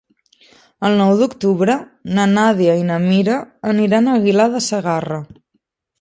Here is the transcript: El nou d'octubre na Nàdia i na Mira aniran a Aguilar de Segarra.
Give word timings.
El 0.87 0.95
nou 1.01 1.11
d'octubre 1.19 1.75
na 2.19 2.25
Nàdia 2.33 2.77
i 2.79 2.87
na 2.89 2.97
Mira 3.07 3.37
aniran 3.75 4.09
a 4.09 4.17
Aguilar 4.23 4.49
de 4.57 4.67
Segarra. 4.73 5.21